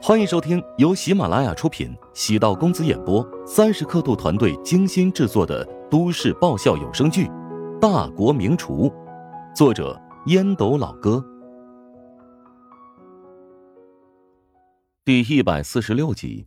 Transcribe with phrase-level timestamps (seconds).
[0.00, 7.26] 欢迎收听由喜马拉雅出品、喜道公子演播、三十刻度团队精心制作的都市爆笑有声剧
[7.78, 8.88] 《大国名厨》，
[9.54, 11.22] 作者烟斗老哥，
[15.04, 16.46] 第一百四十六集。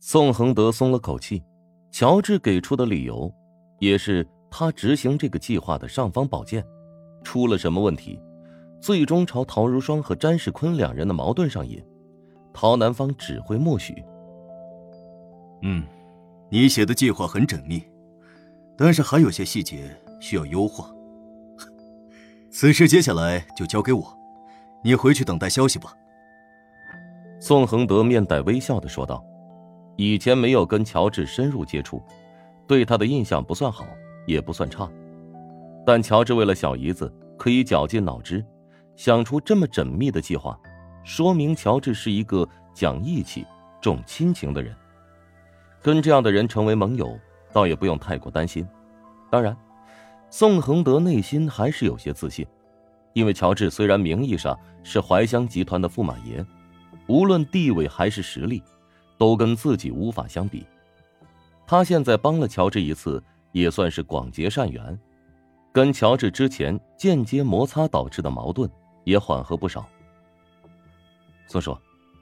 [0.00, 1.42] 宋恒德松了口气，
[1.90, 3.30] 乔治给出的理由，
[3.80, 6.64] 也是他执行这个计划的尚方宝剑，
[7.24, 8.18] 出了什么问题？
[8.80, 11.82] 最终朝陶如霜和詹世坤两人的矛盾上引，
[12.52, 14.02] 陶南方只会默许。
[15.62, 15.84] 嗯，
[16.48, 17.82] 你写的计划很缜密，
[18.76, 19.90] 但是还有些细节
[20.20, 20.88] 需要优化。
[22.50, 24.16] 此事接下来就交给我，
[24.84, 25.92] 你回去等待消息吧。
[27.40, 29.24] 宋恒德面带微笑的说道
[29.96, 32.02] ：“以前没有跟乔治深入接触，
[32.66, 33.84] 对他的印象不算好，
[34.26, 34.88] 也不算差。
[35.84, 38.44] 但乔治为了小姨子，可以绞尽脑汁。”
[38.98, 40.58] 想出这么缜密的计划，
[41.04, 43.46] 说明乔治是一个讲义气、
[43.80, 44.74] 重亲情的人。
[45.80, 47.16] 跟这样的人成为盟友，
[47.52, 48.66] 倒也不用太过担心。
[49.30, 49.56] 当然，
[50.30, 52.44] 宋恒德内心还是有些自信，
[53.12, 56.44] 因为乔治虽然名义上是怀香集团的驸马爷，
[57.06, 58.60] 无论地位还是实力，
[59.16, 60.66] 都跟自己无法相比。
[61.68, 64.98] 他现在帮了乔治一次，也算是广结善缘，
[65.70, 68.68] 跟乔治之前间接摩擦导致的矛盾。
[69.08, 69.88] 也缓和不少。
[71.46, 71.74] 宋叔，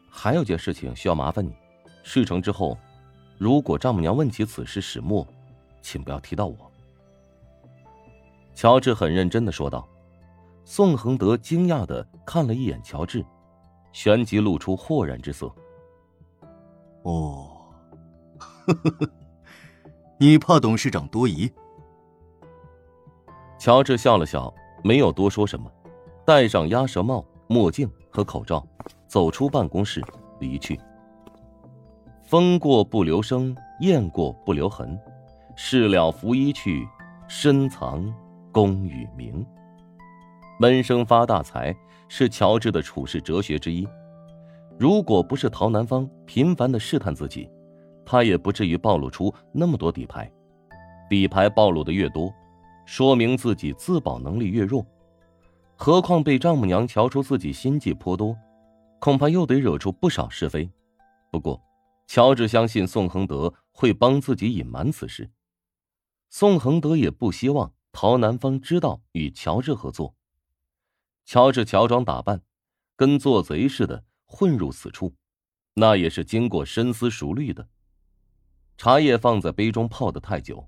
[0.09, 1.53] 还有件事情需要麻烦你。
[2.05, 2.79] 事成之后，
[3.39, 5.27] 如果丈母娘问起此事始末，
[5.83, 6.57] 请不要提到我。
[8.55, 9.87] 乔治很认真的说道。
[10.65, 13.25] 宋恒德惊讶的看了一眼乔治，
[13.93, 15.49] 旋即露出豁然之色。
[17.03, 17.69] 哦，
[20.19, 21.49] 你怕董事长多疑？
[23.59, 25.71] 乔治笑了笑，没有多说什么。
[26.27, 28.67] 戴上鸭舌帽、墨镜和口罩，
[29.07, 30.03] 走出办公室，
[30.41, 30.77] 离去。
[32.25, 34.99] 风过不留声，雁过不留痕。
[35.55, 36.85] 事了拂衣去，
[37.29, 38.13] 深藏
[38.51, 39.47] 功与名。
[40.59, 41.73] 闷声发大财
[42.09, 43.87] 是乔治的处事哲学之一。
[44.77, 47.49] 如果不是陶南方频繁的试探自己，
[48.05, 50.29] 他也不至于暴露出那么多底牌。
[51.09, 52.35] 底牌暴露的越多，
[52.85, 54.85] 说明自己自保能力越弱。
[55.79, 58.37] 何况被丈母娘瞧出自己心计颇多，
[58.99, 60.69] 恐怕又得惹出不少是非。
[61.31, 61.63] 不过，
[62.07, 65.31] 乔治相信宋恒德会帮自己隐瞒此事。
[66.31, 70.15] 宋恒德也不希望陶南方知道与乔治合作。
[71.27, 72.41] 乔治乔装打扮，
[72.97, 75.15] 跟做贼似的混入此处，
[75.75, 77.69] 那也是经过深思熟虑的。
[78.79, 80.67] 茶叶放在杯中泡得太久，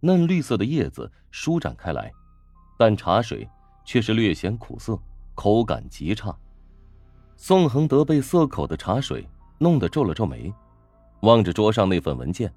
[0.00, 2.12] 嫩绿色的叶子舒展开来，
[2.78, 3.48] 但茶水。
[3.90, 4.96] 却是略显苦涩，
[5.34, 6.32] 口感极差。
[7.36, 9.28] 宋恒德被涩口的茶水
[9.58, 10.54] 弄得皱了皱眉，
[11.22, 12.54] 望着桌上那份文件，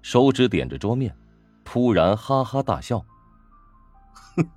[0.00, 1.14] 手指点着桌面，
[1.62, 3.04] 突然哈哈大笑：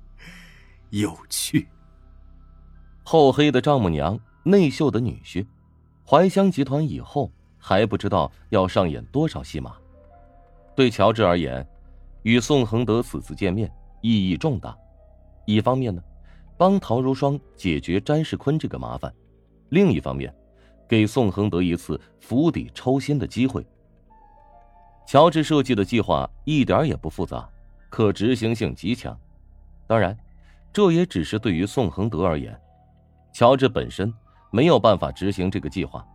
[0.92, 1.66] “有趣。”
[3.02, 5.46] 厚黑的丈母娘，内秀的女婿，
[6.06, 9.74] 怀乡集团以后还不知道要上演多少戏码。
[10.74, 11.66] 对乔治而言，
[12.24, 13.72] 与宋恒德此次见面。
[14.00, 14.76] 意义重大，
[15.44, 16.02] 一方面呢，
[16.56, 19.10] 帮陶如霜解决詹世坤这个麻烦；
[19.70, 20.34] 另一方面，
[20.88, 23.66] 给宋恒德一次釜底抽薪的机会。
[25.06, 27.48] 乔治设计的计划一点也不复杂，
[27.88, 29.16] 可执行性极强。
[29.86, 30.16] 当然，
[30.72, 32.58] 这也只是对于宋恒德而言，
[33.32, 34.12] 乔治本身
[34.50, 36.06] 没有办法执行这个计划。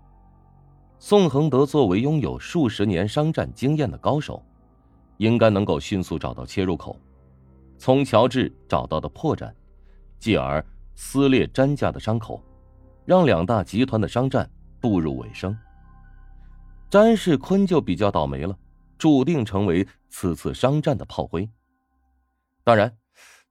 [1.00, 4.44] 宋恒德作为拥有数十年商战经验的高手，
[5.18, 6.96] 应该能够迅速找到切入口。
[7.82, 9.52] 从乔治找到的破绽，
[10.20, 12.40] 继而撕裂詹家的伤口，
[13.06, 14.48] 让两大集团的商战
[14.80, 15.58] 步入尾声。
[16.92, 18.56] 詹世坤就比较倒霉了，
[19.00, 21.50] 注定成为此次商战的炮灰。
[22.64, 22.96] 当然，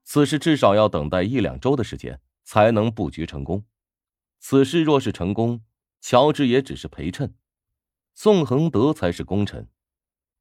[0.05, 3.61] 此事至少要等待一两周的时间才能布局成功。
[4.39, 5.59] 此事若是成功，
[5.99, 7.35] 乔治也只是陪衬，
[8.13, 9.67] 宋恒德才是功臣。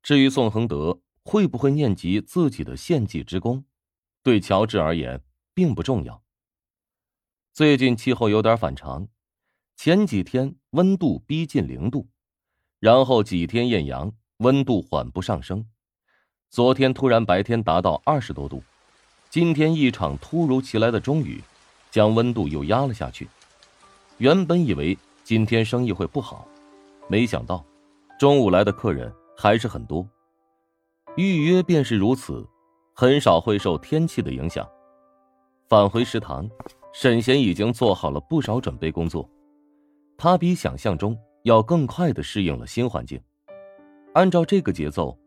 [0.01, 3.65] 至于宋恒德会不会念及自己的献祭之功？
[4.23, 5.21] 对乔治而言
[5.55, 6.23] 并不重要。
[7.53, 9.09] 最近气候有点反常，
[9.77, 12.09] 前几天温度逼近零度，
[12.79, 15.67] 然后几天艳阳，温度缓步上升。
[16.49, 18.63] 昨天突然白天达到二十多度，
[19.29, 21.43] 今天一场突如其来的中雨，
[21.91, 23.29] 将温度又压了下去。
[24.19, 26.47] 原本以为今天生意会不好，
[27.09, 27.65] 没想到
[28.19, 30.07] 中午来的客人还是很多，
[31.17, 32.47] 预约便是如此。
[33.01, 34.69] 很少会受天气的影响。
[35.71, 36.47] 返回食堂，
[36.93, 39.27] 沈贤已经做好了不少准备工作。
[40.19, 43.19] 他比想象中要更快的适应了新环境。
[44.13, 45.19] 按照这个节奏，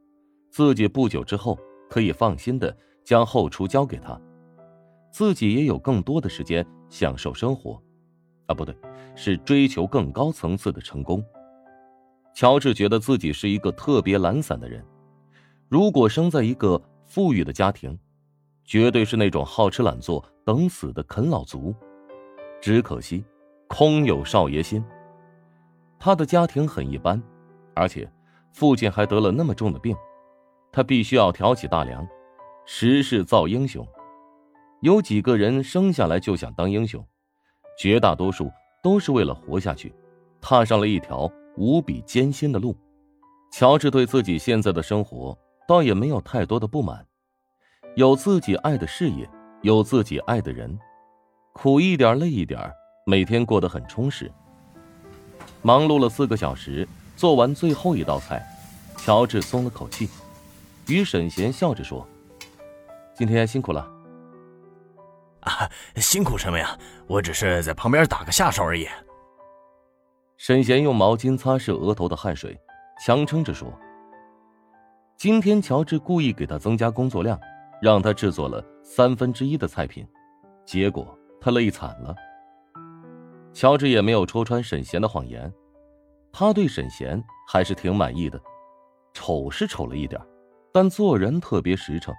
[0.51, 1.57] 自己不久之后
[1.89, 4.21] 可以放心的将后厨交给他，
[5.11, 7.81] 自己也有更多的时间享受生活。
[8.45, 8.75] 啊，不对，
[9.15, 11.25] 是追求更高层次的成功。
[12.35, 14.85] 乔治觉得自己是一个特别懒散的人，
[15.69, 16.79] 如果生在一个
[17.13, 17.95] 富裕的家庭，
[18.65, 21.71] 绝对是那种好吃懒做、等死的啃老族。
[22.60, 23.24] 只可惜，
[23.68, 24.83] 空有少爷心。
[26.00, 27.21] 他的家庭很一般，
[27.75, 28.12] 而且
[28.51, 29.95] 父亲还得了那么重的病，
[30.71, 32.04] 他必须要挑起大梁。
[32.65, 33.88] 时势造英雄，
[34.81, 37.06] 有几个人生下来就想当英雄，
[37.77, 38.50] 绝大多数
[38.81, 39.94] 都是为了活下去，
[40.42, 41.31] 踏上了一条。
[41.57, 42.75] 无比艰辛的路，
[43.51, 45.38] 乔治对自己现在的生活
[45.68, 47.06] 倒也没有太多的不满，
[47.95, 49.30] 有自己爱的事业，
[49.62, 50.77] 有自己爱的人，
[51.54, 52.71] 苦一点累一点，
[53.06, 54.31] 每天过得很充实。
[55.62, 58.45] 忙碌了四个小时，做完最后一道菜，
[58.98, 60.10] 乔治松了口气，
[60.88, 62.06] 与沈贤笑着说
[63.15, 63.89] ：“今天辛苦了。
[65.42, 66.77] ”“啊，辛苦什么呀？
[67.07, 68.88] 我只是在旁边打个下手而已。”
[70.36, 72.60] 沈贤用毛巾擦拭额头的汗水，
[73.06, 73.71] 强撑着说
[75.23, 77.39] ：“今天乔治故意给他增加工作量，
[77.81, 80.05] 让他制作了三分之一的菜品，
[80.65, 82.13] 结果他累惨了。”
[83.55, 85.49] 乔治也没有戳穿沈贤的谎言，
[86.33, 88.37] 他对沈贤还是挺满意的。
[89.13, 90.19] 丑是丑了一点，
[90.73, 92.13] 但做人特别实诚，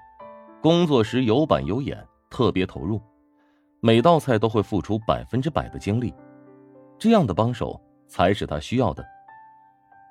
[0.63, 2.99] 工作时有板有眼，特别投入，
[3.81, 6.15] 每道菜都会付出百分之百的精力。
[6.99, 7.79] 这样的帮手。
[8.09, 9.05] 才是他需要的。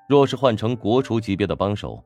[0.08, 2.04] 若是换成国厨级别的帮手，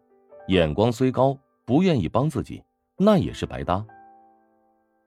[0.48, 2.64] 眼光虽高，不愿意帮自己，
[2.96, 3.86] 那也是白搭。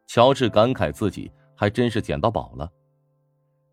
[0.05, 2.71] 乔治感慨自己还真是捡到宝了。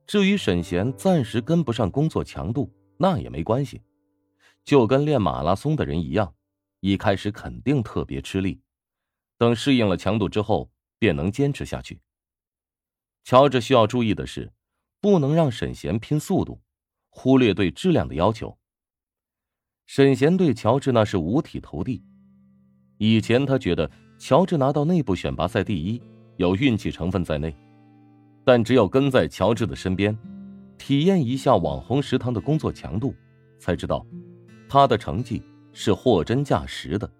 [0.07, 3.83] 至于沈贤暂时跟不上工作强度，那也没关系，
[4.65, 6.33] 就跟练马拉松的人一样，
[6.81, 8.63] 一开始肯定特别吃力，
[9.37, 12.01] 等适应了强度之后，便能坚持下去。
[13.25, 14.51] 乔治需要注意的是，
[15.03, 16.63] 不能让沈贤拼速度。
[17.11, 18.57] 忽略对质量的要求。
[19.89, 22.05] 沈贤对乔治那是五体投地。
[22.99, 26.01] 以前他觉得乔治拿到内部选拔赛第一
[26.37, 27.57] 有运气成分在内，
[28.45, 30.17] 但只有跟在乔治的身边，
[30.77, 33.15] 体验一下网红食堂的工作强度，
[33.59, 34.07] 才知道
[34.69, 35.43] 他的成绩
[35.73, 37.11] 是货真价实的。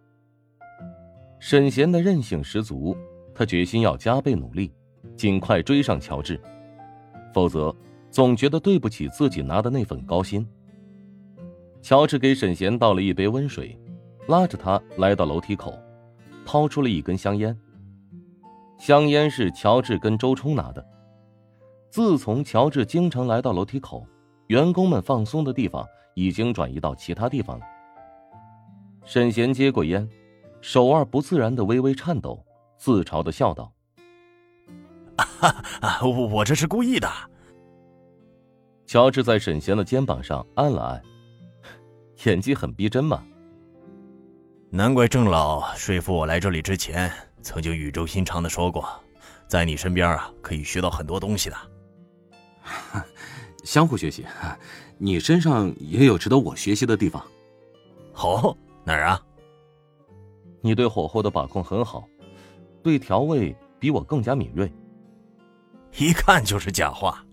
[1.41, 2.95] 沈贤的韧性十足，
[3.35, 4.71] 他决心要加倍努力，
[5.17, 6.39] 尽快追上乔治，
[7.33, 7.75] 否则。
[8.11, 10.47] 总觉得对不起自己拿的那份高薪。
[11.81, 13.79] 乔治给沈贤倒了一杯温水，
[14.27, 15.79] 拉着他来到楼梯口，
[16.45, 17.57] 掏出了一根香烟。
[18.79, 20.85] 香烟是乔治跟周冲拿的。
[21.91, 24.07] 自从乔治经常来到楼梯口，
[24.49, 27.65] 员工们放松的地方已经转移到其他地方了。
[29.05, 30.07] 沈贤接过烟，
[30.61, 32.45] 手腕不自然的微微颤抖，
[32.77, 33.73] 自嘲的笑道
[36.03, 37.09] ：“我我这是故意的。”
[38.87, 41.03] 乔治在沈贤的肩膀上按了按，
[42.25, 43.23] 演技很逼真嘛。
[44.71, 47.11] 难怪郑老说服我来这里之前，
[47.43, 48.89] 曾经语重心长的说过，
[49.47, 51.57] 在你身边啊可以学到很多东西的。
[53.65, 54.27] 相互学习，
[54.99, 57.23] 你身上也有值得我学习的地方。
[58.15, 59.21] 哦，哪儿啊？
[60.61, 62.09] 你对火候的把控很好，
[62.83, 64.71] 对调味比我更加敏锐。
[65.97, 67.25] 一看就是假话。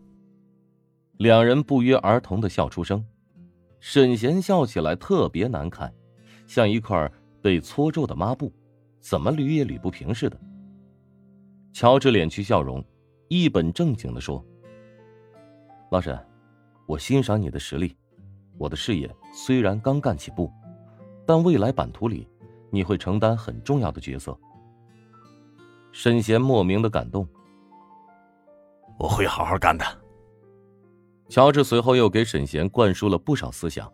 [1.17, 3.03] 两人不约而同的笑出声，
[3.87, 5.93] 沈贤笑起来特别难看，
[6.47, 8.51] 像一块被搓皱的抹布，
[8.99, 10.35] 怎么捋也捋不平似的。
[11.71, 12.83] 乔治敛去笑容，
[13.27, 14.43] 一本正经的说
[15.91, 16.19] ：“老沈，
[16.87, 17.95] 我欣赏你的实力，
[18.57, 20.51] 我的事业虽然刚干起步，
[21.23, 22.27] 但未来版图里
[22.71, 24.35] 你会承担很重要的角色。”
[25.93, 27.25] 沈贤莫名的感动，
[28.97, 29.85] 我会好好干的。
[31.27, 33.91] 乔治随后又给沈贤灌输了不少思想，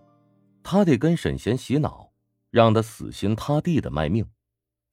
[0.62, 2.12] 他得跟沈贤洗脑，
[2.50, 4.26] 让他死心塌地的卖命，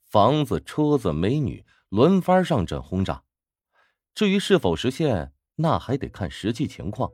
[0.04, 3.22] 房子、车子、美女轮番上阵轰炸。
[4.14, 7.10] 至于是否实现，那还得看实际情况。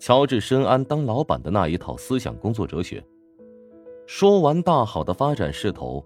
[0.00, 3.02] 乔治深谙当老板的那一套思想工作哲学。
[4.06, 6.04] 说完大好的发展势头，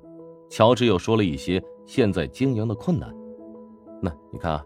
[0.51, 3.13] 乔治又说了一些现在经营的困难。
[4.01, 4.65] 那你看啊，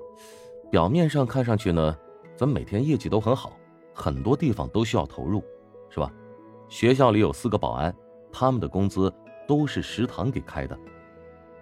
[0.71, 1.97] 表面上看上去呢。
[2.43, 3.53] 咱每天业绩都很好，
[3.95, 5.45] 很多地方都需要投入，
[5.89, 6.13] 是吧？
[6.69, 7.95] 学校里有四个保安，
[8.33, 9.15] 他们的工资
[9.47, 10.77] 都是食堂给开的。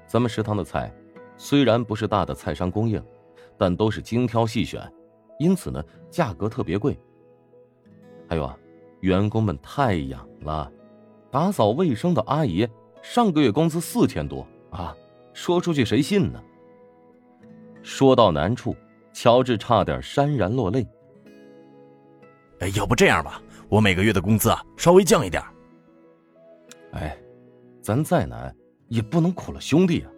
[0.07, 0.91] 咱们食堂的菜，
[1.37, 3.05] 虽然不是大的菜商供应，
[3.59, 4.91] 但都是精挑细选，
[5.39, 6.99] 因此呢，价格特别贵。
[8.27, 8.57] 还有啊，
[9.01, 10.73] 员工们太养了，
[11.31, 12.67] 打扫卫生的阿姨
[13.03, 14.97] 上个月工资四千多啊，
[15.35, 16.43] 说出去谁信呢？
[17.83, 18.75] 说到难处，
[19.23, 20.87] 乔治差点潸然落泪。
[22.61, 25.43] 哎，要不这样吧，我每个月的工资啊稍微降一点。
[26.93, 27.19] 哎，
[27.83, 28.57] 咱再难
[28.89, 30.11] 也不能苦了兄弟啊。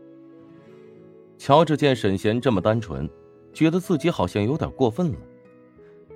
[1.36, 3.10] 乔治见沈贤这么单纯，
[3.52, 5.18] 觉得自己好像有点过分了。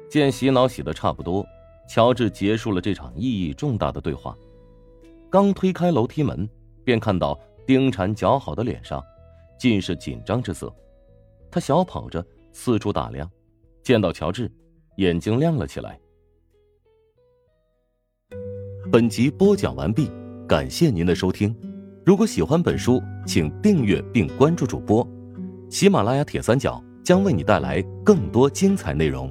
[0.08, 1.44] 见洗脑洗的差不多，
[1.88, 4.32] 乔治结束了这场意义重大的对话。
[5.28, 6.48] 刚推开楼梯门，
[6.84, 9.04] 便看到丁婵姣好的脸上
[9.58, 10.72] 尽是紧张之色。
[11.50, 12.24] 他小跑着
[12.58, 13.30] 四处打量，
[13.82, 14.50] 见到乔治，
[14.96, 16.00] 眼睛亮了起来。
[18.90, 20.10] 本集播讲完毕，
[20.48, 21.54] 感谢您的收听。
[22.02, 25.06] 如果喜欢本书，请订阅并关注主播。
[25.68, 29.30] 喜马拉雅铁三角将为你带来更多精彩内容。